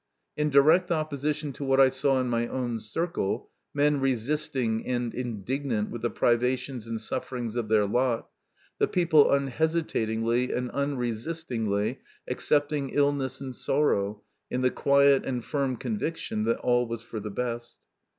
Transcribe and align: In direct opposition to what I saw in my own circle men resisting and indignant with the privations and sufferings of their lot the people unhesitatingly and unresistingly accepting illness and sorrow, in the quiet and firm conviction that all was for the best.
In 0.35 0.49
direct 0.49 0.89
opposition 0.89 1.53
to 1.53 1.63
what 1.63 1.79
I 1.79 1.89
saw 1.89 2.19
in 2.19 2.27
my 2.27 2.47
own 2.47 2.79
circle 2.79 3.51
men 3.71 3.99
resisting 3.99 4.87
and 4.87 5.13
indignant 5.13 5.91
with 5.91 6.01
the 6.01 6.09
privations 6.09 6.87
and 6.87 6.99
sufferings 6.99 7.55
of 7.55 7.69
their 7.69 7.85
lot 7.85 8.27
the 8.79 8.87
people 8.87 9.31
unhesitatingly 9.31 10.53
and 10.53 10.71
unresistingly 10.71 11.99
accepting 12.27 12.89
illness 12.89 13.41
and 13.41 13.55
sorrow, 13.55 14.23
in 14.49 14.61
the 14.61 14.71
quiet 14.71 15.23
and 15.23 15.45
firm 15.45 15.75
conviction 15.77 16.45
that 16.45 16.57
all 16.61 16.87
was 16.87 17.03
for 17.03 17.19
the 17.19 17.29
best. 17.29 17.77